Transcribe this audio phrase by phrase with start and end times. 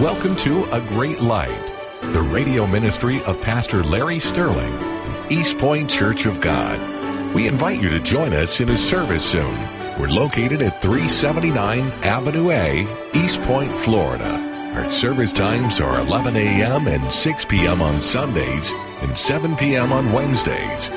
[0.00, 1.72] Welcome to A Great Light,
[2.02, 4.76] the radio ministry of Pastor Larry Sterling,
[5.30, 7.32] East Point Church of God.
[7.32, 9.56] We invite you to join us in a service soon.
[9.96, 14.72] We're located at 379 Avenue A, East Point, Florida.
[14.74, 16.88] Our service times are 11 a.m.
[16.88, 17.80] and 6 p.m.
[17.80, 19.92] on Sundays and 7 p.m.
[19.92, 20.90] on Wednesdays.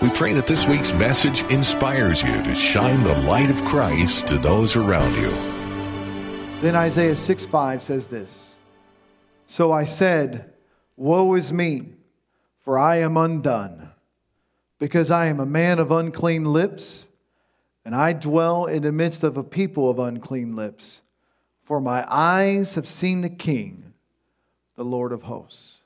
[0.00, 4.38] We pray that this week's message inspires you to shine the light of Christ to
[4.38, 5.57] those around you.
[6.60, 8.56] Then Isaiah 6 5 says this
[9.46, 10.52] So I said,
[10.96, 11.90] Woe is me,
[12.64, 13.90] for I am undone,
[14.80, 17.06] because I am a man of unclean lips,
[17.84, 21.00] and I dwell in the midst of a people of unclean lips.
[21.62, 23.92] For my eyes have seen the King,
[24.74, 25.78] the Lord of hosts.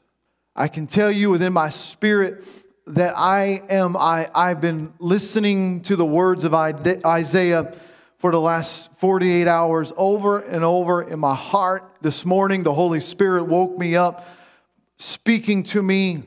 [0.57, 2.45] I can tell you within my spirit
[2.87, 7.75] that I am, I, I've been listening to the words of Isaiah
[8.23, 11.97] for the last 48 hours over and over in my heart.
[12.03, 14.29] This morning, the Holy Spirit woke me up,
[14.97, 16.23] speaking to me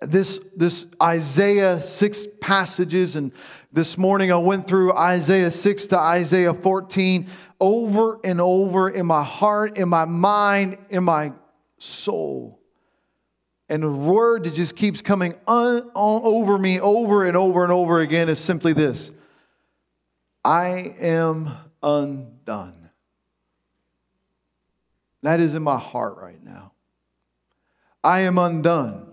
[0.00, 3.14] this, this Isaiah 6 passages.
[3.14, 3.30] And
[3.72, 7.28] this morning, I went through Isaiah 6 to Isaiah 14
[7.60, 11.30] over and over in my heart, in my mind, in my
[11.78, 12.58] soul.
[13.68, 18.00] And the word that just keeps coming un, over me over and over and over
[18.00, 19.12] again is simply this
[20.48, 21.50] I am
[21.82, 22.88] undone.
[25.22, 26.72] That is in my heart right now.
[28.02, 29.12] I am undone.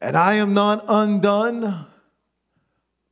[0.00, 1.86] And I am not undone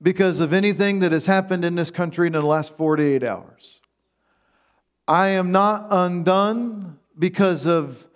[0.00, 3.80] because of anything that has happened in this country in the last 48 hours.
[5.08, 8.06] I am not undone because of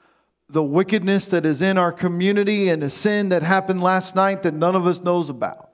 [0.49, 4.55] the wickedness that is in our community and the sin that happened last night that
[4.55, 5.71] none of us knows about.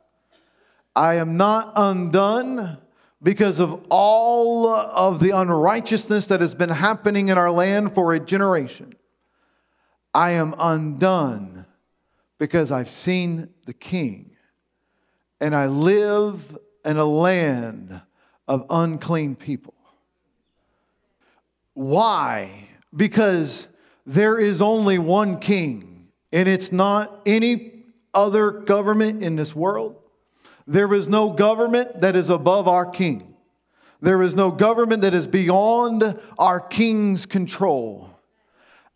[0.94, 2.78] I am not undone
[3.26, 8.20] because of all of the unrighteousness that has been happening in our land for a
[8.20, 8.94] generation.
[10.14, 11.66] I am undone
[12.38, 14.30] because I've seen the King
[15.40, 18.00] and I live in a land
[18.46, 19.74] of unclean people.
[21.74, 22.68] Why?
[22.94, 23.66] Because
[24.06, 27.82] there is only one king, and it's not any
[28.14, 29.96] other government in this world.
[30.66, 33.34] There is no government that is above our king.
[34.00, 38.10] There is no government that is beyond our king's control.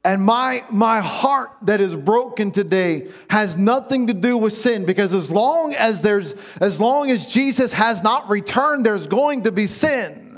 [0.05, 5.13] And my, my heart that is broken today has nothing to do with sin because
[5.13, 9.67] as long as there's as long as Jesus has not returned, there's going to be
[9.67, 10.30] sin.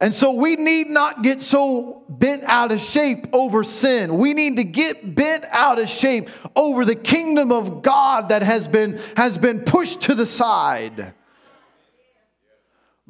[0.00, 4.16] And so we need not get so bent out of shape over sin.
[4.16, 8.68] We need to get bent out of shape over the kingdom of God that has
[8.68, 11.14] been, has been pushed to the side.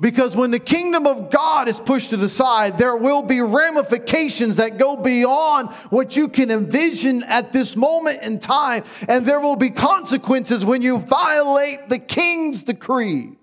[0.01, 4.57] Because when the kingdom of God is pushed to the side, there will be ramifications
[4.57, 8.85] that go beyond what you can envision at this moment in time.
[9.09, 13.38] And there will be consequences when you violate the king's decree.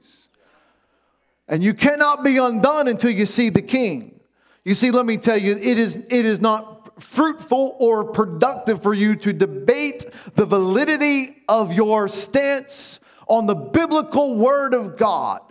[1.48, 4.20] And you cannot be undone until you see the king.
[4.64, 8.94] You see, let me tell you, it is, it is not fruitful or productive for
[8.94, 15.42] you to debate the validity of your stance on the biblical word of God.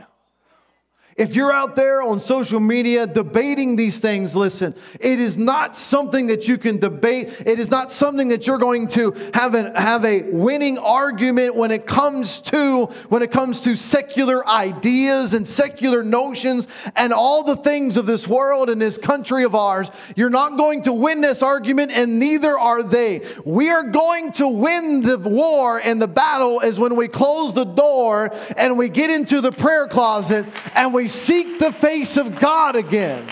[1.17, 6.27] If you're out there on social media debating these things, listen, it is not something
[6.27, 7.33] that you can debate.
[7.47, 11.71] It is not something that you're going to have, an, have a winning argument when
[11.71, 16.67] it comes to when it comes to secular ideas and secular notions
[16.97, 19.93] and all the things of this world and this country of ours.
[20.17, 23.23] You're not going to win this argument, and neither are they.
[23.45, 27.65] We are going to win the war and the battle is when we close the
[27.65, 32.41] door and we get into the prayer closet and we we seek the face of
[32.41, 33.29] God again,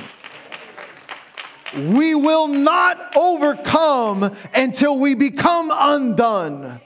[1.74, 6.82] we will not overcome until we become undone.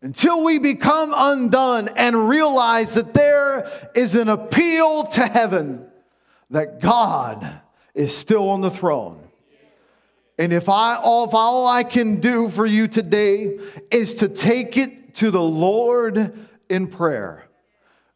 [0.00, 5.86] Until we become undone and realize that there is an appeal to heaven
[6.50, 7.62] that God
[7.94, 9.26] is still on the throne.
[10.38, 13.58] And if I if all I can do for you today
[13.90, 16.32] is to take it to the Lord
[16.68, 17.48] in prayer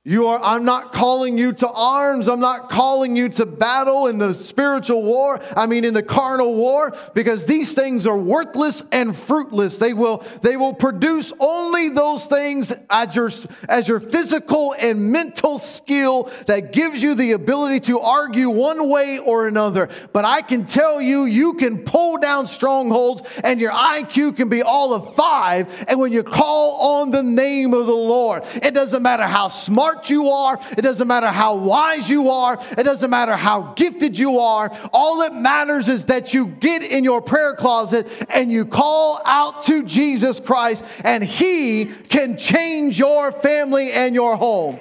[0.06, 2.29] you are, I'm not calling you to arms.
[2.29, 5.41] I'm not calling you to battle in the spiritual war.
[5.56, 9.79] I mean, in the carnal war, because these things are worthless and fruitless.
[9.79, 13.32] They will, they will produce only those things as your,
[13.69, 19.19] as your physical and mental skill that gives you the ability to argue one way
[19.19, 19.88] or another.
[20.12, 24.62] But I can tell you, you can pull down strongholds and your IQ can be
[24.62, 25.85] all of five.
[25.88, 29.96] And when you call on the name of the Lord, it doesn't matter how smart
[29.97, 34.19] smart you are, it doesn't matter how wise you are, it doesn't matter how gifted
[34.19, 34.71] you are.
[34.93, 39.65] All that matters is that you get in your prayer closet and you call out
[39.65, 44.79] to Jesus Christ, and He can change your family and your home.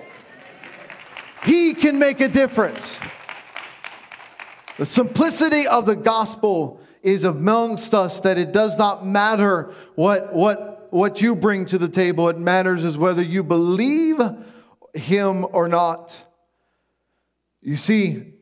[1.44, 3.00] He can make a difference.
[4.78, 10.88] The simplicity of the gospel is amongst us that it does not matter what, what,
[10.92, 12.28] what you bring to the table.
[12.30, 14.20] It matters is whether you believe
[14.95, 16.19] him or not.
[17.62, 18.33] You see,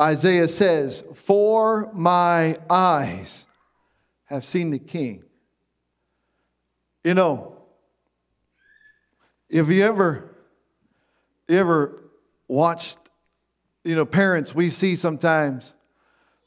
[0.00, 3.46] Isaiah says, For my eyes
[4.24, 5.24] have seen the king.
[7.04, 7.56] You know,
[9.48, 10.34] if you ever,
[11.48, 12.10] ever
[12.48, 12.98] watched,
[13.84, 15.72] you know, parents, we see sometimes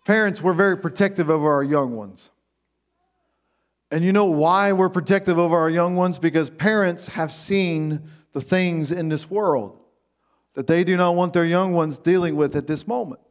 [0.06, 2.30] Parents, we're very protective of our young ones.
[3.90, 6.20] And you know why we're protective of our young ones?
[6.20, 8.02] Because parents have seen
[8.34, 9.80] the things in this world
[10.56, 13.22] that they do not want their young ones dealing with at this moment.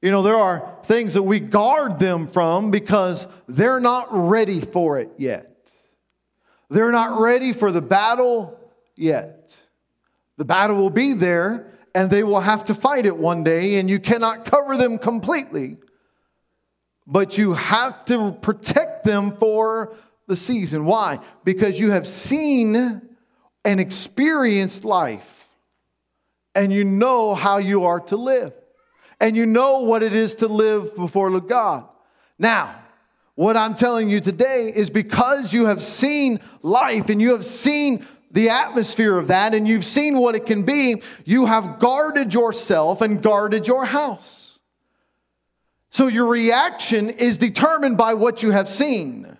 [0.00, 4.98] You know, there are things that we guard them from because they're not ready for
[4.98, 5.48] it yet.
[6.70, 8.58] They're not ready for the battle
[8.96, 9.56] yet.
[10.38, 13.88] The battle will be there, and they will have to fight it one day, and
[13.88, 15.76] you cannot cover them completely.
[17.06, 19.94] But you have to protect them for
[20.26, 20.84] the season.
[20.84, 21.18] Why?
[21.44, 23.02] Because you have seen
[23.64, 25.48] and experienced life,
[26.54, 28.52] and you know how you are to live,
[29.20, 31.86] and you know what it is to live before God.
[32.38, 32.76] Now,
[33.34, 38.06] what I'm telling you today is because you have seen life and you have seen
[38.30, 43.00] the atmosphere of that and you've seen what it can be, you have guarded yourself
[43.00, 44.58] and guarded your house.
[45.90, 49.36] So your reaction is determined by what you have seen.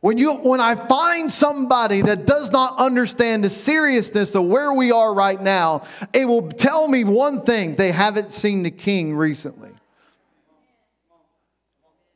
[0.00, 4.92] When, you, when I find somebody that does not understand the seriousness of where we
[4.92, 9.70] are right now, it will tell me one thing they haven't seen the king recently.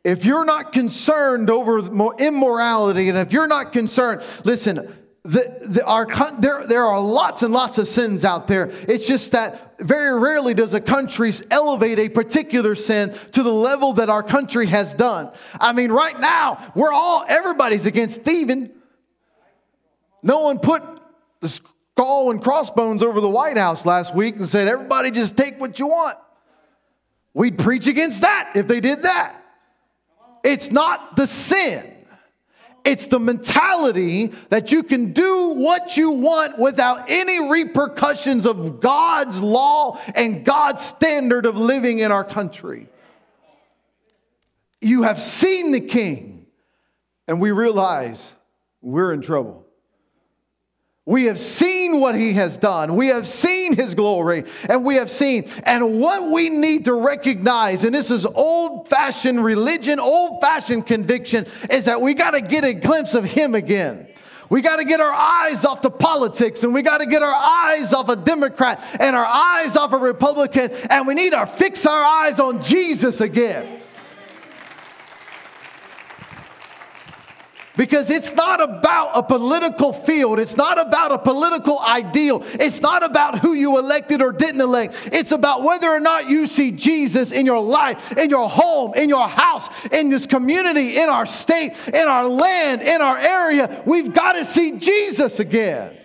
[0.05, 1.79] If you're not concerned over
[2.19, 4.93] immorality, and if you're not concerned, listen,
[5.25, 6.07] the, the, our,
[6.41, 8.73] there, there are lots and lots of sins out there.
[8.89, 13.93] It's just that very rarely does a country elevate a particular sin to the level
[13.95, 15.31] that our country has done.
[15.61, 18.71] I mean, right now, we're all, everybody's against thieving.
[20.25, 20.83] No one put
[21.41, 25.61] the skull and crossbones over the White House last week and said, everybody just take
[25.61, 26.19] what you want.
[27.33, 29.41] We'd preach against that if they did that.
[30.43, 31.92] It's not the sin.
[32.85, 39.41] It's the mentality that you can do what you want without any repercussions of God's
[39.41, 42.89] law and God's standard of living in our country.
[44.81, 46.47] You have seen the king,
[47.29, 48.35] and we realize
[48.81, 49.62] we're in trouble.
[51.05, 52.95] We have seen what he has done.
[52.95, 55.51] We have seen his glory, and we have seen.
[55.65, 61.47] And what we need to recognize, and this is old fashioned religion, old fashioned conviction,
[61.71, 64.07] is that we got to get a glimpse of him again.
[64.49, 67.35] We got to get our eyes off the politics and we got to get our
[67.35, 71.85] eyes off a Democrat and our eyes off a Republican, and we need to fix
[71.85, 73.82] our eyes on Jesus again.
[77.77, 80.39] Because it's not about a political field.
[80.39, 82.43] It's not about a political ideal.
[82.45, 84.95] It's not about who you elected or didn't elect.
[85.07, 89.09] It's about whether or not you see Jesus in your life, in your home, in
[89.09, 93.83] your house, in this community, in our state, in our land, in our area.
[93.87, 95.97] We've got to see Jesus again.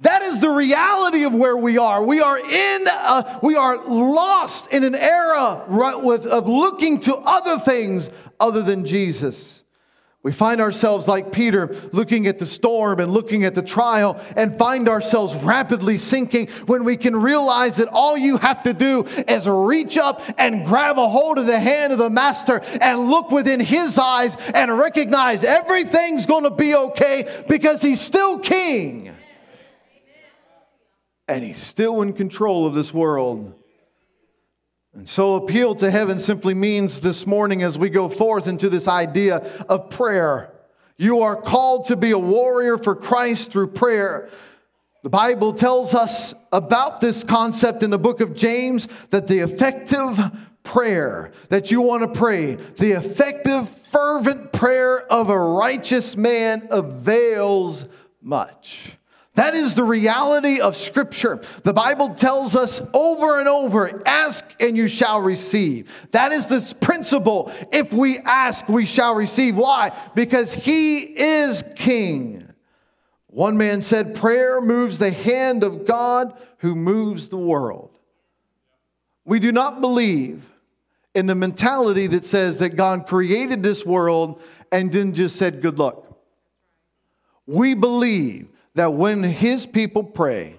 [0.00, 2.02] That is the reality of where we are.
[2.02, 7.16] We are in, a, we are lost in an era right with, of looking to
[7.16, 8.08] other things
[8.40, 9.63] other than Jesus.
[10.24, 14.56] We find ourselves like Peter looking at the storm and looking at the trial and
[14.56, 19.46] find ourselves rapidly sinking when we can realize that all you have to do is
[19.46, 23.60] reach up and grab a hold of the hand of the master and look within
[23.60, 29.14] his eyes and recognize everything's going to be okay because he's still king.
[31.28, 33.52] And he's still in control of this world.
[34.94, 38.86] And so, appeal to heaven simply means this morning as we go forth into this
[38.86, 40.54] idea of prayer.
[40.96, 44.30] You are called to be a warrior for Christ through prayer.
[45.02, 50.18] The Bible tells us about this concept in the book of James that the effective
[50.62, 57.86] prayer that you want to pray, the effective, fervent prayer of a righteous man avails
[58.22, 58.92] much.
[59.34, 61.40] That is the reality of Scripture.
[61.64, 65.90] The Bible tells us over and over ask and you shall receive.
[66.12, 67.52] That is the principle.
[67.72, 69.56] If we ask, we shall receive.
[69.56, 69.90] Why?
[70.14, 72.48] Because He is King.
[73.26, 77.90] One man said, Prayer moves the hand of God who moves the world.
[79.24, 80.44] We do not believe
[81.12, 85.80] in the mentality that says that God created this world and then just said, Good
[85.80, 86.06] luck.
[87.46, 90.58] We believe that when His people pray,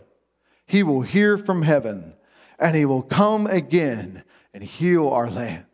[0.66, 2.14] He will hear from heaven
[2.60, 5.66] and He will come again and heal our land.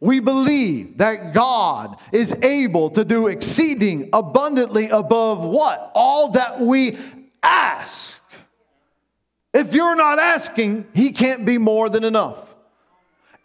[0.00, 5.92] We believe that God is able to do exceeding abundantly above what?
[5.94, 6.98] All that we
[7.42, 8.20] ask.
[9.52, 12.53] If you're not asking, He can't be more than enough.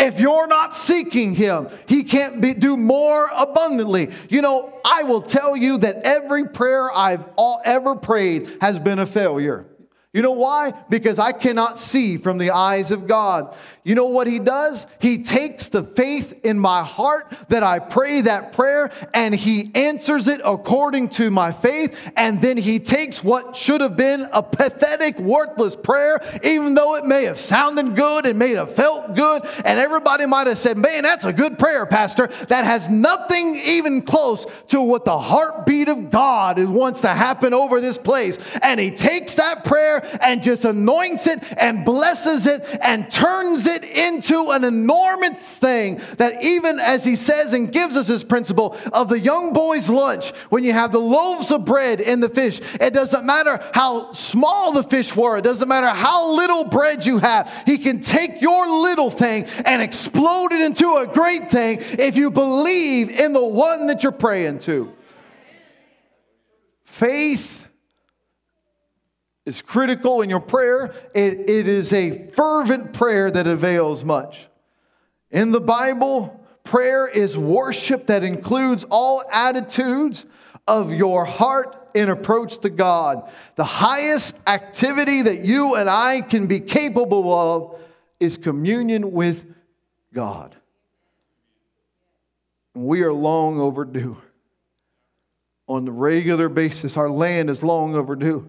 [0.09, 4.09] If you're not seeking Him, He can't be, do more abundantly.
[4.27, 8.97] You know, I will tell you that every prayer I've all, ever prayed has been
[8.97, 9.67] a failure.
[10.11, 10.71] You know why?
[10.89, 13.55] Because I cannot see from the eyes of God.
[13.83, 14.87] You know what he does?
[14.99, 20.27] He takes the faith in my heart that I pray that prayer and he answers
[20.27, 21.95] it according to my faith.
[22.15, 27.05] And then he takes what should have been a pathetic, worthless prayer, even though it
[27.05, 29.47] may have sounded good and may have felt good.
[29.63, 32.27] And everybody might have said, Man, that's a good prayer, Pastor.
[32.47, 37.79] That has nothing even close to what the heartbeat of God wants to happen over
[37.79, 38.39] this place.
[38.63, 43.83] And he takes that prayer and just anoints it and blesses it and turns it
[43.83, 49.09] into an enormous thing that even as he says and gives us his principle of
[49.09, 52.93] the young boy's lunch, when you have the loaves of bread and the fish, it
[52.93, 57.51] doesn't matter how small the fish were, it doesn't matter how little bread you have,
[57.65, 62.29] he can take your little thing and explode it into a great thing if you
[62.29, 64.91] believe in the one that you're praying to.
[66.85, 67.58] Faith
[69.49, 70.93] is critical in your prayer.
[71.15, 74.47] It, it is a fervent prayer that avails much.
[75.31, 80.27] In the Bible, prayer is worship that includes all attitudes
[80.67, 83.31] of your heart in approach to God.
[83.55, 87.81] The highest activity that you and I can be capable of
[88.19, 89.51] is communion with
[90.13, 90.55] God.
[92.75, 94.15] We are long overdue.
[95.67, 98.47] On the regular basis, our land is long overdue.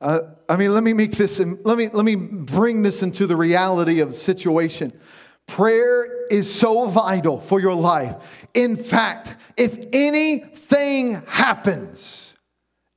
[0.00, 3.36] Uh, I mean, let me make this, let me, let me bring this into the
[3.36, 4.98] reality of the situation.
[5.46, 8.16] Prayer is so vital for your life.
[8.54, 12.34] In fact, if anything happens,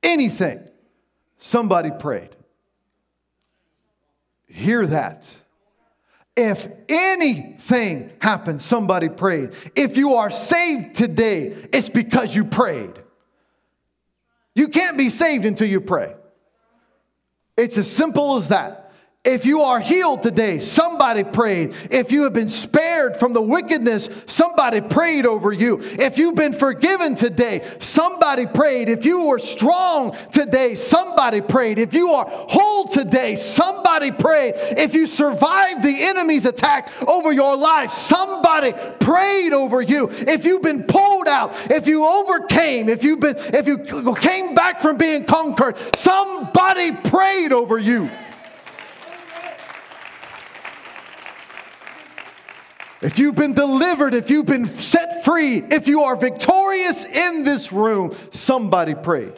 [0.02, 0.66] anything,
[1.36, 2.30] somebody prayed.
[4.46, 5.28] Hear that.
[6.36, 9.50] If anything happens, somebody prayed.
[9.76, 12.94] If you are saved today, it's because you prayed.
[14.54, 16.14] You can't be saved until you pray.
[17.56, 18.83] It's as simple as that.
[19.24, 21.74] If you are healed today, somebody prayed.
[21.90, 25.78] If you have been spared from the wickedness, somebody prayed over you.
[25.80, 28.90] If you've been forgiven today, somebody prayed.
[28.90, 31.78] If you were strong today, somebody prayed.
[31.78, 34.56] If you are whole today, somebody prayed.
[34.56, 40.10] If you survived the enemy's attack over your life, somebody prayed over you.
[40.10, 43.78] If you've been pulled out, if you overcame, if you've been if you
[44.16, 48.10] came back from being conquered, somebody prayed over you.
[53.04, 57.70] If you've been delivered, if you've been set free, if you are victorious in this
[57.70, 59.34] room, somebody prayed.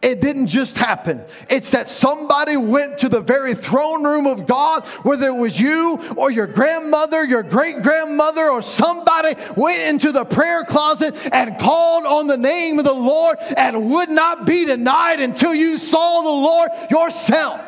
[0.00, 1.24] It didn't just happen.
[1.48, 5.98] It's that somebody went to the very throne room of God, whether it was you
[6.16, 12.06] or your grandmother, your great grandmother, or somebody went into the prayer closet and called
[12.06, 16.28] on the name of the Lord and would not be denied until you saw the
[16.28, 17.60] Lord yourself.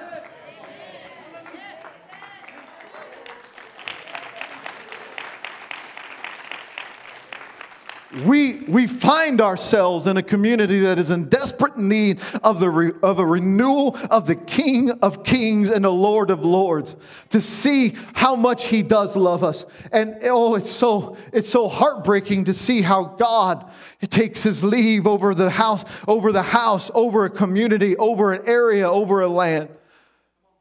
[8.26, 12.92] We, we find ourselves in a community that is in desperate need of, the re,
[13.02, 16.95] of a renewal of the King of Kings and the Lord of Lords
[17.31, 19.64] to see how much He does love us.
[19.92, 23.71] And oh, it's so, it's so heartbreaking to see how God
[24.11, 28.90] takes His leave over the house, over the house, over a community, over an area,
[28.90, 29.71] over a land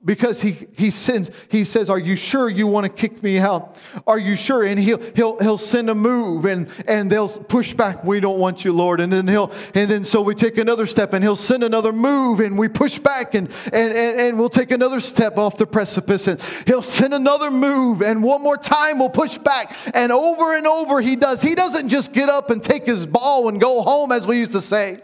[0.04, 3.76] because he, he sends he says are you sure you want to kick me out?
[4.08, 4.64] Are you sure?
[4.64, 8.66] And he'll he'll he'll send a move and and they'll push back we don't want
[8.66, 9.00] you lord.
[9.00, 12.40] And then he'll and then so we take another step and he'll send another move
[12.40, 16.28] and we push back and and and, and we'll take another step off the precipice
[16.28, 19.76] and he'll send another move and one more time we'll push back.
[19.94, 21.42] And over and over he does.
[21.44, 24.54] He doesn't just get up and take his ball and go home as we used
[24.54, 24.98] to say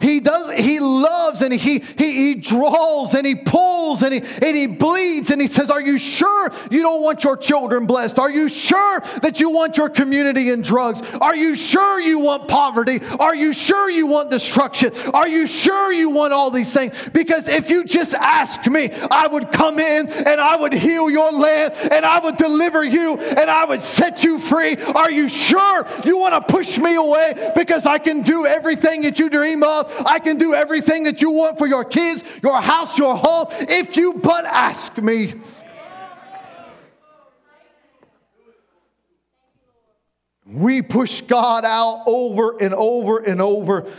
[0.00, 4.56] He does, he loves and he, he, he draws and he pulls and he, and
[4.56, 8.18] he bleeds and he says, Are you sure you don't want your children blessed?
[8.18, 11.02] Are you sure that you want your community in drugs?
[11.20, 13.00] Are you sure you want poverty?
[13.18, 14.92] Are you sure you want destruction?
[15.14, 16.94] Are you sure you want all these things?
[17.12, 21.32] Because if you just ask me, I would come in and I would heal your
[21.32, 24.76] land and I would deliver you and I would set you free.
[24.76, 29.18] Are you sure you want to push me away because I can do everything that
[29.18, 29.85] you dream of?
[30.06, 33.96] I can do everything that you want for your kids, your house, your home, if
[33.96, 35.34] you but ask me.
[40.46, 43.90] We push God out over and over and over,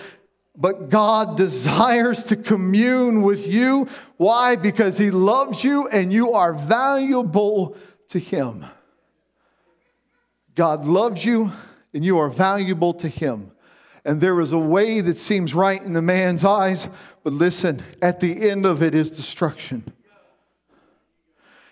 [0.56, 3.88] but God desires to commune with you.
[4.16, 4.56] Why?
[4.56, 7.76] Because He loves you and you are valuable
[8.10, 8.66] to Him.
[10.56, 11.52] God loves you
[11.94, 13.52] and you are valuable to Him.
[14.08, 16.90] And there is a way that seems right in the man's eyes,
[17.24, 19.84] but listen, at the end of it is destruction.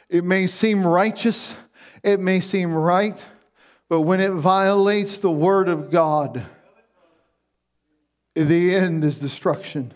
[0.09, 1.55] It may seem righteous,
[2.03, 3.25] it may seem right
[3.87, 6.45] but when it violates the word of God,
[8.33, 9.93] the end is destruction.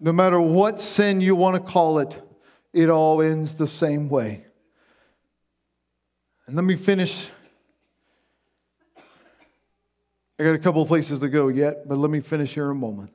[0.00, 2.20] No matter what sin you want to call it,
[2.72, 4.44] it all ends the same way.
[6.46, 7.28] And let me finish.
[10.38, 12.70] I got a couple of places to go yet, but let me finish here in
[12.72, 13.10] a moment.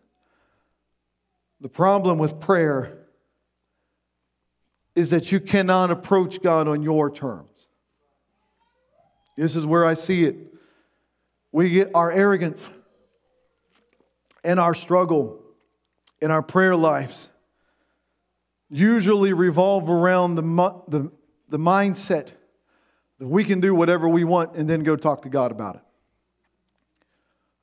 [1.61, 2.97] The problem with prayer
[4.95, 7.67] is that you cannot approach God on your terms.
[9.37, 10.35] This is where I see it.
[11.51, 12.67] We get our arrogance
[14.43, 15.39] and our struggle
[16.21, 17.29] in our prayer lives
[18.69, 20.41] usually revolve around the,
[20.87, 21.11] the,
[21.49, 22.29] the mindset
[23.19, 25.81] that we can do whatever we want and then go talk to God about it.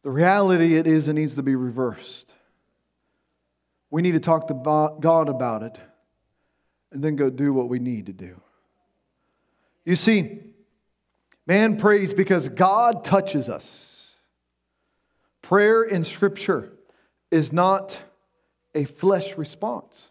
[0.02, 2.32] The reality it is it needs to be reversed.
[3.90, 4.54] We need to talk to
[5.00, 5.78] God about it
[6.92, 8.40] and then go do what we need to do.
[9.84, 10.40] You see,
[11.50, 14.14] Man prays because God touches us.
[15.42, 16.74] Prayer in Scripture
[17.32, 18.00] is not
[18.72, 20.10] a flesh response.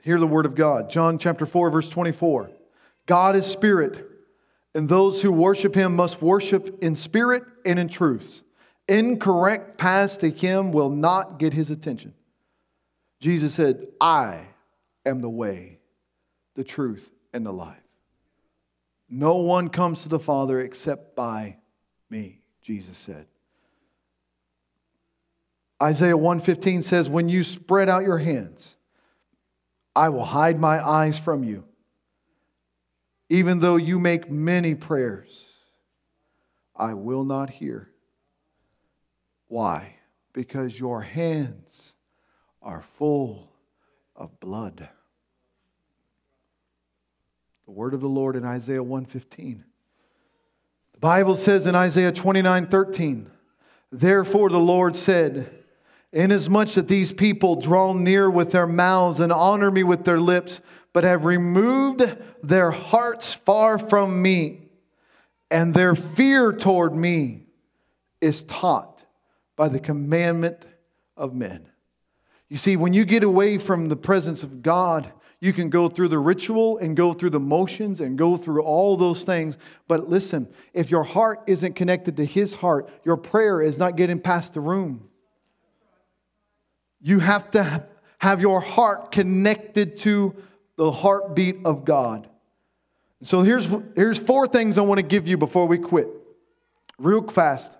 [0.00, 0.88] Hear the word of God.
[0.88, 2.50] John chapter 4, verse 24.
[3.04, 4.10] God is spirit,
[4.74, 8.42] and those who worship him must worship in spirit and in truth.
[8.88, 12.12] Incorrect paths to him will not get his attention.
[13.20, 14.40] Jesus said, I
[15.06, 15.78] am the way,
[16.56, 17.76] the truth, and the life.
[19.08, 21.56] No one comes to the Father except by
[22.10, 23.26] me, Jesus said.
[25.82, 28.74] Isaiah 115 says, When you spread out your hands,
[29.94, 31.64] I will hide my eyes from you.
[33.28, 35.44] Even though you make many prayers,
[36.76, 37.90] I will not hear.
[39.48, 39.94] Why?
[40.32, 41.94] Because your hands
[42.60, 43.50] are full
[44.16, 44.88] of blood.
[47.66, 49.64] The word of the Lord in Isaiah 115.
[50.92, 53.30] The Bible says in Isaiah 29 13,
[53.90, 55.50] Therefore the Lord said,
[56.12, 60.60] Inasmuch that these people draw near with their mouths and honor me with their lips,
[60.94, 64.62] but have removed their hearts far from me,
[65.50, 67.42] and their fear toward me
[68.20, 69.02] is taught
[69.56, 70.64] by the commandment
[71.16, 71.68] of men.
[72.48, 76.08] You see, when you get away from the presence of God, you can go through
[76.08, 79.58] the ritual and go through the motions and go through all those things.
[79.88, 84.20] But listen, if your heart isn't connected to His heart, your prayer is not getting
[84.20, 85.08] past the room.
[87.00, 87.84] You have to
[88.18, 90.34] have your heart connected to
[90.76, 92.28] the heartbeat of God.
[93.22, 96.08] So here's, here's four things I want to give you before we quit,
[96.98, 97.72] real fast,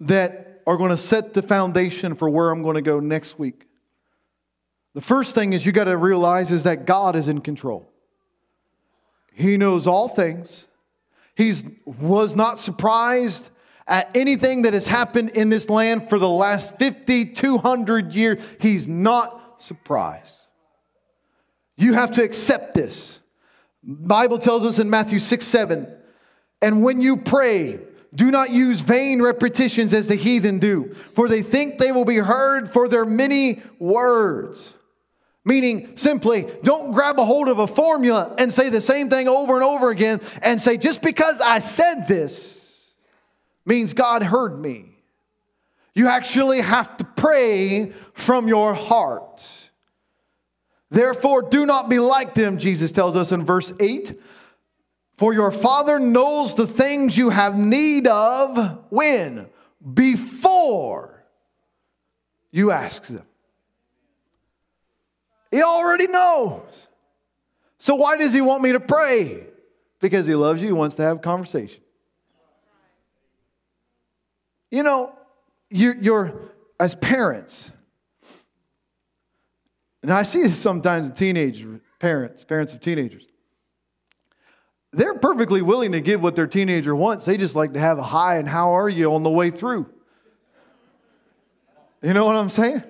[0.00, 3.66] that are going to set the foundation for where I'm going to go next week.
[4.94, 7.90] The first thing is you got to realize is that God is in control.
[9.32, 10.66] He knows all things.
[11.34, 11.54] He
[11.84, 13.48] was not surprised
[13.86, 18.42] at anything that has happened in this land for the last 5,200 years.
[18.60, 20.47] He's not surprised.
[21.78, 23.20] You have to accept this.
[23.82, 25.86] Bible tells us in Matthew 6, 7,
[26.60, 27.78] and when you pray,
[28.14, 32.16] do not use vain repetitions as the heathen do, for they think they will be
[32.16, 34.74] heard for their many words.
[35.44, 39.54] Meaning, simply, don't grab a hold of a formula and say the same thing over
[39.54, 42.90] and over again and say, just because I said this
[43.64, 44.86] means God heard me.
[45.94, 49.48] You actually have to pray from your heart.
[50.90, 54.18] Therefore, do not be like them, Jesus tells us in verse 8.
[55.18, 59.48] For your Father knows the things you have need of when?
[59.94, 61.24] Before
[62.50, 63.24] you ask them.
[65.50, 66.88] He already knows.
[67.78, 69.46] So why does he want me to pray?
[70.00, 71.82] Because he loves you, he wants to have a conversation.
[74.70, 75.12] You know,
[75.70, 76.40] you're, you're
[76.78, 77.72] as parents,
[80.08, 81.66] and I see this sometimes in teenage
[81.98, 83.26] parents, parents of teenagers.
[84.90, 87.26] They're perfectly willing to give what their teenager wants.
[87.26, 89.84] They just like to have a hi and how are you on the way through.
[92.00, 92.82] You know what I'm saying?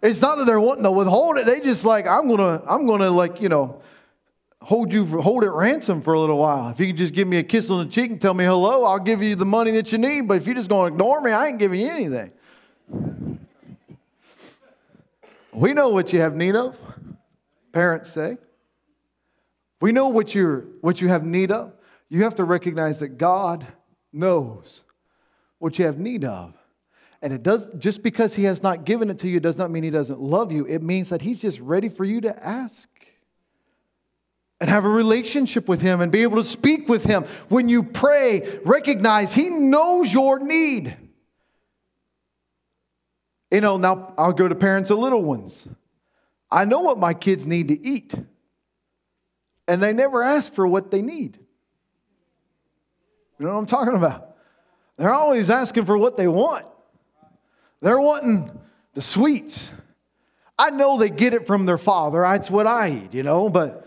[0.00, 1.46] It's not that they're wanting to withhold it.
[1.46, 3.82] They just like, I'm gonna, I'm gonna like, you know,
[4.62, 6.68] hold you hold it ransom for a little while.
[6.70, 8.84] If you can just give me a kiss on the cheek and tell me hello,
[8.84, 10.28] I'll give you the money that you need.
[10.28, 12.30] But if you're just gonna ignore me, I ain't giving you anything.
[15.56, 16.76] We know what you have need of,
[17.72, 18.36] parents say.
[19.80, 21.72] We know what, you're, what you have need of.
[22.10, 23.66] You have to recognize that God
[24.12, 24.82] knows
[25.58, 26.52] what you have need of.
[27.22, 29.82] And it does just because he has not given it to you does not mean
[29.82, 30.66] he doesn't love you.
[30.66, 32.88] It means that he's just ready for you to ask
[34.60, 37.24] and have a relationship with him and be able to speak with him.
[37.48, 40.96] When you pray, recognize he knows your need.
[43.50, 45.68] You know, now I'll go to parents of little ones.
[46.50, 48.14] I know what my kids need to eat,
[49.68, 51.38] and they never ask for what they need.
[53.38, 54.36] You know what I'm talking about?
[54.96, 56.64] They're always asking for what they want.
[57.82, 58.50] They're wanting
[58.94, 59.70] the sweets.
[60.58, 62.22] I know they get it from their father.
[62.22, 63.86] That's what I eat, you know, but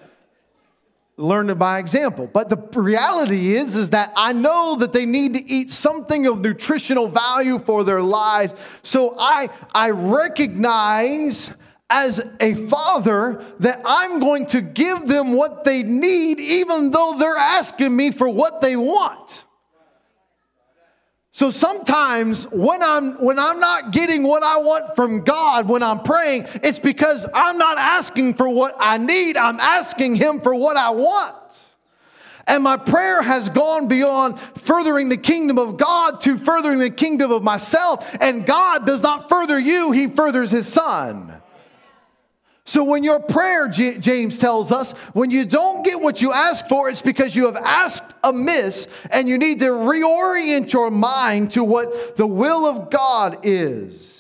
[1.19, 2.29] learn it by example.
[2.31, 6.39] But the reality is, is that I know that they need to eat something of
[6.39, 8.53] nutritional value for their lives.
[8.83, 11.51] So I, I recognize
[11.89, 17.35] as a father that I'm going to give them what they need, even though they're
[17.35, 19.43] asking me for what they want.
[21.39, 26.01] So sometimes when I'm when I'm not getting what I want from God when I'm
[26.01, 29.37] praying, it's because I'm not asking for what I need.
[29.37, 31.33] I'm asking him for what I want.
[32.45, 37.31] And my prayer has gone beyond furthering the kingdom of God to furthering the kingdom
[37.31, 38.05] of myself.
[38.19, 41.28] And God does not further you, he furthers his son.
[42.65, 46.87] So, when your prayer, James tells us, when you don't get what you ask for,
[46.87, 52.15] it's because you have asked amiss and you need to reorient your mind to what
[52.15, 54.19] the will of God is.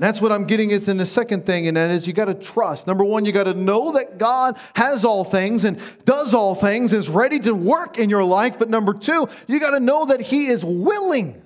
[0.00, 2.24] And that's what I'm getting at in the second thing, and that is you got
[2.24, 2.86] to trust.
[2.86, 6.94] Number one, you got to know that God has all things and does all things,
[6.94, 8.58] is ready to work in your life.
[8.58, 11.42] But number two, you got to know that He is willing.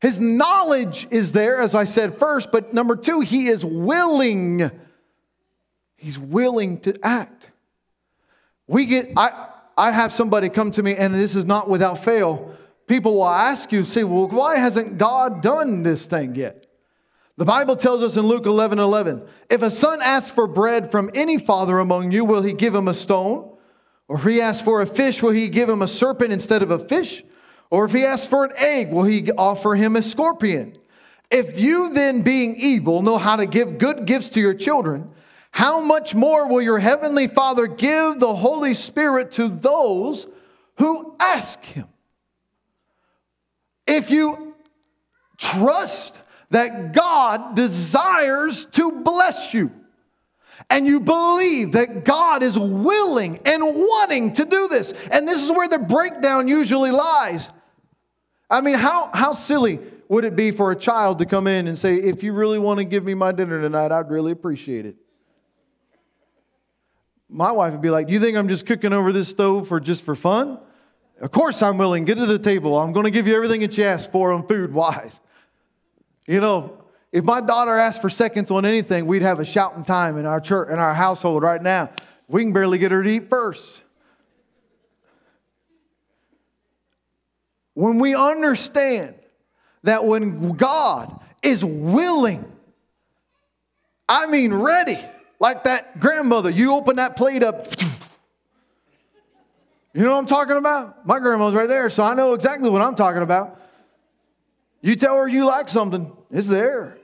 [0.00, 4.70] His knowledge is there, as I said first, but number two, He is willing
[5.96, 7.50] He's willing to act.
[8.66, 12.54] We get, I, I have somebody come to me, and this is not without fail.
[12.86, 16.66] People will ask you, say, well, why hasn't God done this thing yet?
[17.38, 21.10] The Bible tells us in Luke 11 11, if a son asks for bread from
[21.14, 23.52] any father among you, will he give him a stone?
[24.08, 26.70] Or if he asks for a fish, will he give him a serpent instead of
[26.70, 27.24] a fish?
[27.68, 30.76] Or if he asks for an egg, will he offer him a scorpion?
[31.30, 35.10] If you then, being evil, know how to give good gifts to your children,
[35.56, 40.26] how much more will your heavenly Father give the Holy Spirit to those
[40.76, 41.88] who ask Him?
[43.86, 44.54] If you
[45.38, 49.72] trust that God desires to bless you,
[50.68, 55.50] and you believe that God is willing and wanting to do this, and this is
[55.50, 57.48] where the breakdown usually lies.
[58.50, 61.78] I mean, how, how silly would it be for a child to come in and
[61.78, 64.96] say, If you really want to give me my dinner tonight, I'd really appreciate it?
[67.28, 69.80] My wife would be like, Do you think I'm just cooking over this stove for
[69.80, 70.58] just for fun?
[71.20, 72.04] Of course I'm willing.
[72.04, 72.78] Get to the table.
[72.78, 75.18] I'm going to give you everything that you ask for on food wise.
[76.26, 80.18] You know, if my daughter asked for seconds on anything, we'd have a shouting time
[80.18, 81.90] in our church, in our household right now.
[82.28, 83.82] We can barely get her to eat first.
[87.74, 89.14] When we understand
[89.84, 92.44] that when God is willing,
[94.08, 94.98] I mean ready,
[95.38, 96.50] like that grandmother.
[96.50, 97.68] You open that plate up.
[99.92, 101.06] You know what I'm talking about?
[101.06, 103.60] My grandma's right there, so I know exactly what I'm talking about.
[104.82, 106.96] You tell her you like something, it's there.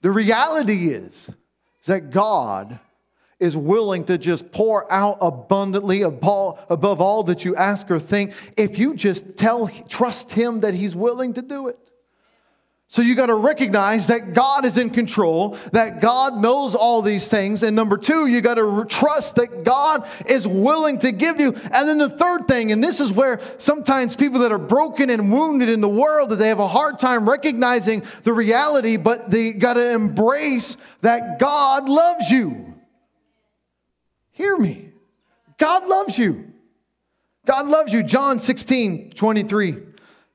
[0.00, 1.28] The reality is,
[1.86, 2.78] that God
[3.38, 8.78] is willing to just pour out abundantly above all that you ask or think if
[8.78, 11.78] you just tell trust him that he's willing to do it
[12.90, 17.28] So you got to recognize that God is in control, that God knows all these
[17.28, 17.62] things.
[17.62, 21.54] And number two, you got to trust that God is willing to give you.
[21.70, 25.30] And then the third thing, and this is where sometimes people that are broken and
[25.30, 29.52] wounded in the world, that they have a hard time recognizing the reality, but they
[29.52, 32.74] got to embrace that God loves you.
[34.32, 34.88] Hear me.
[35.58, 36.50] God loves you.
[37.46, 38.02] God loves you.
[38.02, 39.76] John 16, 23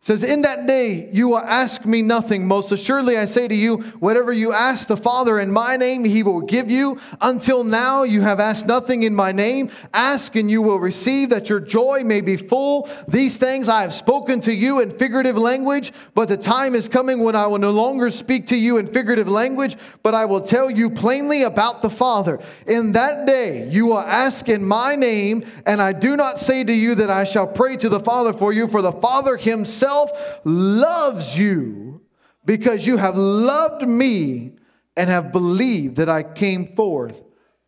[0.05, 2.47] says, In that day you will ask me nothing.
[2.47, 6.21] Most assuredly I say to you, whatever you ask the Father in my name, he
[6.21, 6.99] will give you.
[7.21, 9.71] Until now you have asked nothing in my name.
[9.95, 12.87] Ask and you will receive, that your joy may be full.
[13.07, 17.21] These things I have spoken to you in figurative language, but the time is coming
[17.21, 20.69] when I will no longer speak to you in figurative language, but I will tell
[20.69, 22.39] you plainly about the Father.
[22.67, 26.73] In that day you will ask in my name, and I do not say to
[26.73, 30.41] you that I shall pray to the Father for you, for the Father himself himself
[30.43, 32.01] loves you
[32.45, 34.53] because you have loved me
[34.95, 37.21] and have believed that I came forth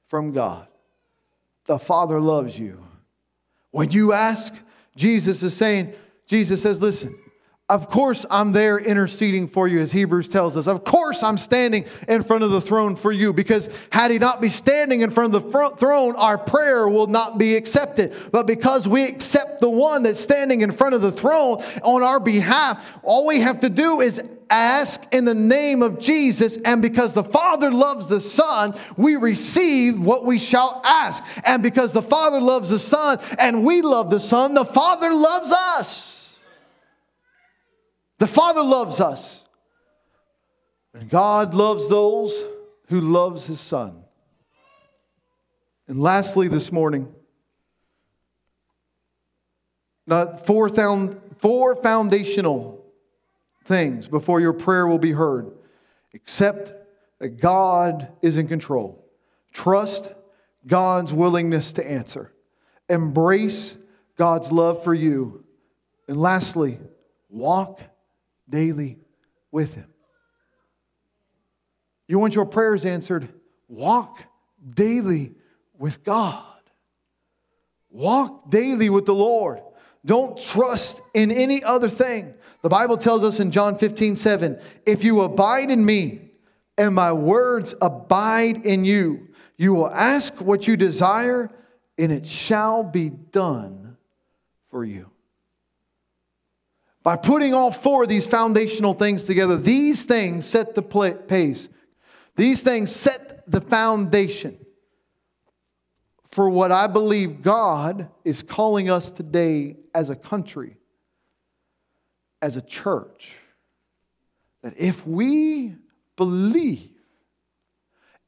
[0.07, 0.67] from God.
[1.65, 2.83] The Father loves you.
[3.71, 4.53] When you ask,
[4.95, 5.93] Jesus is saying,
[6.25, 7.17] Jesus says, listen,
[7.69, 10.67] of course, I'm there interceding for you, as Hebrews tells us.
[10.67, 14.39] Of course, I'm standing in front of the throne for you, because had He not
[14.39, 18.15] be standing in front of the throne, our prayer will not be accepted.
[18.31, 22.19] But because we accept the one that's standing in front of the throne on our
[22.19, 27.13] behalf, all we have to do is ask in the name of Jesus, and because
[27.13, 31.23] the Father loves the Son, we receive what we shall ask.
[31.43, 35.51] And because the Father loves the Son and we love the Son, the Father loves
[35.51, 36.35] us.
[38.19, 39.43] The Father loves us.
[40.93, 42.43] And God loves those
[42.87, 44.03] who loves his son.
[45.87, 47.13] And lastly this morning,
[50.07, 52.85] not four, found, four foundational
[53.65, 55.51] things before your prayer will be heard.
[56.13, 56.71] Accept
[57.19, 59.05] that God is in control.
[59.51, 60.11] Trust
[60.65, 62.31] God's willingness to answer.
[62.89, 63.75] Embrace
[64.17, 65.43] God's love for you.
[66.07, 66.79] And lastly,
[67.29, 67.81] walk
[68.49, 68.97] daily
[69.51, 69.87] with Him.
[72.07, 73.27] You want your prayers answered?
[73.67, 74.23] Walk
[74.73, 75.33] daily
[75.77, 76.43] with God.
[77.89, 79.61] Walk daily with the Lord.
[80.07, 82.33] Don't trust in any other thing.
[82.61, 86.21] The Bible tells us in John 15, 7, if you abide in me
[86.77, 91.51] and my words abide in you, you will ask what you desire
[91.97, 93.97] and it shall be done
[94.71, 95.09] for you.
[97.03, 100.83] By putting all four of these foundational things together, these things set the
[101.27, 101.67] pace.
[102.37, 104.57] These things set the foundation
[106.37, 110.77] for what I believe God is calling us today as a country,
[112.43, 113.33] as a church.
[114.61, 115.73] That if we
[116.15, 116.91] believe,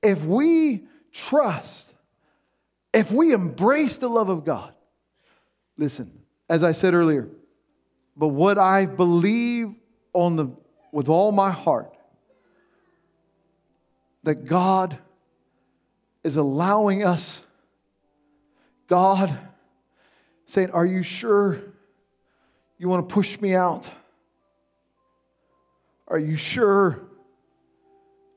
[0.01, 1.93] if we trust,
[2.95, 4.73] if we embrace the love of God,
[5.77, 6.11] listen,
[6.49, 7.29] as I said earlier,
[8.17, 9.75] but what I believe
[10.13, 10.47] on the,
[10.91, 11.95] with all my heart
[14.23, 14.97] that God
[16.23, 17.43] is allowing us,
[18.89, 19.37] God
[20.47, 21.61] saying, Are you sure
[22.77, 23.89] you want to push me out?
[26.07, 26.99] Are you sure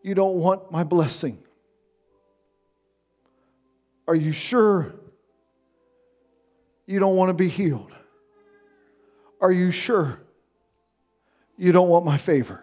[0.02, 1.38] you don't want my blessing?
[4.06, 4.92] Are you sure
[6.86, 7.92] you don't want to be healed?
[9.40, 10.20] Are you sure
[11.56, 12.62] you don't want my favor?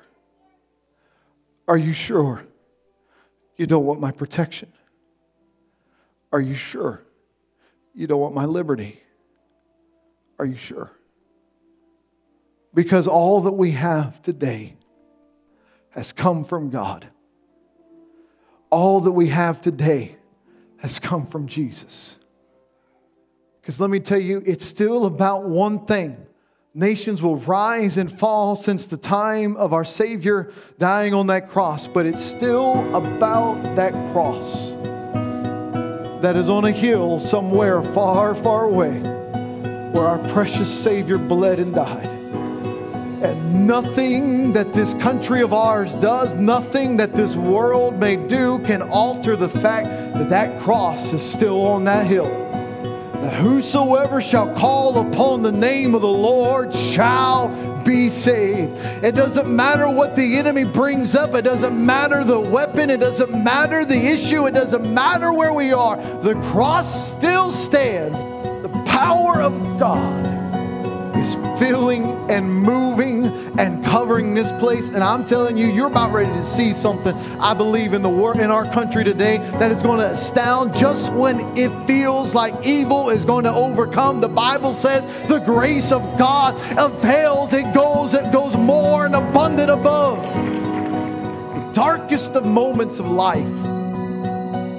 [1.67, 2.43] Are you sure
[3.57, 4.71] you don't want my protection?
[6.31, 7.03] Are you sure
[7.99, 8.97] you don't want my liberty?
[10.39, 10.89] Are you sure?
[12.73, 14.77] Because all that we have today
[15.89, 17.09] has come from God.
[18.69, 20.15] All that we have today
[20.77, 22.15] has come from Jesus.
[23.59, 26.25] Because let me tell you, it's still about one thing
[26.75, 31.87] Nations will rise and fall since the time of our Savior dying on that cross,
[31.87, 34.71] but it's still about that cross
[36.21, 38.99] that is on a hill somewhere far, far away
[39.91, 42.07] where our precious Savior bled and died.
[43.23, 48.81] And nothing that this country of ours does, nothing that this world may do, can
[48.81, 52.48] alter the fact that that cross is still on that hill
[53.21, 57.49] that whosoever shall call upon the name of the Lord shall
[57.83, 58.77] be saved.
[59.03, 63.43] It doesn't matter what the enemy brings up, it doesn't matter the weapon, it doesn't
[63.43, 65.97] matter the issue, it doesn't matter where we are.
[66.21, 68.19] The cross still stands.
[68.63, 70.28] The power of God
[71.19, 73.25] is filling and moving
[73.59, 74.89] and covering this place.
[74.89, 77.13] And I'm telling you, you're about ready to see something.
[77.39, 81.11] I believe in the war in our country today that is going to astound just
[81.13, 84.21] when it feels like evil is going to overcome.
[84.21, 87.53] The Bible says the grace of God avails.
[87.53, 90.23] It goes, it goes more and abundant above.
[90.23, 93.45] The darkest of moments of life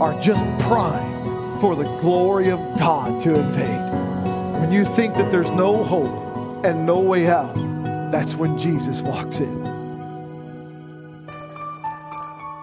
[0.01, 3.91] are just prime for the glory of God to invade.
[4.61, 6.30] When you think that there's no hope
[6.65, 7.55] and no way out,
[8.13, 9.81] that's when Jesus walks in.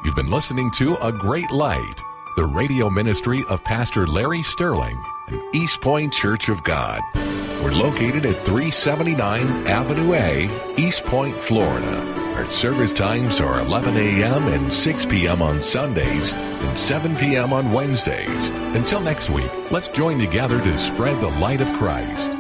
[0.04, 2.02] You've been listening to A Great Light,
[2.38, 7.02] the radio ministry of Pastor Larry Sterling and East Point Church of God.
[7.62, 12.00] We're located at 379 Avenue A, East Point, Florida.
[12.36, 14.48] Our service times are 11 a.m.
[14.48, 15.42] and 6 p.m.
[15.42, 17.52] on Sundays and 7 p.m.
[17.52, 18.50] on Wednesdays.
[18.76, 22.38] Until next week, let's join together to spread the light of Christ.